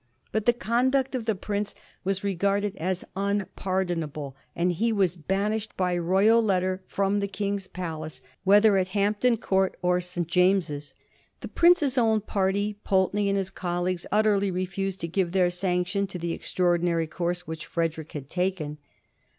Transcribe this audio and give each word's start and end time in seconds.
But 0.31 0.47
the 0.47 0.53
conduct 0.53 1.13
of 1.13 1.25
the 1.25 1.35
prince 1.35 1.75
was 2.03 2.23
regarded 2.23 2.75
as 2.77 3.05
unpardon 3.15 4.01
able, 4.01 4.35
and 4.55 4.71
he 4.71 4.91
was 4.91 5.15
banished 5.15 5.77
by 5.77 5.95
Royal 5.95 6.41
letter 6.41 6.81
from 6.87 7.19
the 7.19 7.27
King's 7.27 7.67
palace, 7.67 8.19
whether 8.43 8.77
at 8.77 8.87
Hampton 8.97 9.37
Court 9.37 9.77
or 9.83 10.01
St. 10.01 10.27
James's. 10.27 10.95
The 11.41 11.49
prince's 11.49 11.99
own 11.99 12.21
party, 12.21 12.79
Pnlteney 12.83 13.27
and 13.27 13.37
his 13.37 13.51
colleagues, 13.51 14.07
utterly 14.11 14.49
refused 14.49 15.01
to 15.01 15.07
give 15.07 15.33
their 15.33 15.51
sanction 15.51 16.07
to 16.07 16.17
the 16.17 16.31
extraordinary 16.33 17.05
course 17.05 17.45
which 17.45 17.67
Frederick 17.67 18.13
had 18.13 18.27
taken. 18.27 18.79